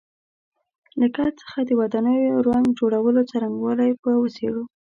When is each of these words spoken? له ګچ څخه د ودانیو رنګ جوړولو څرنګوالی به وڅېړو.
له 0.99 1.07
ګچ 1.15 1.33
څخه 1.43 1.59
د 1.63 1.69
ودانیو 1.79 2.43
رنګ 2.49 2.65
جوړولو 2.79 3.21
څرنګوالی 3.29 3.89
به 4.01 4.11
وڅېړو. 4.21 4.63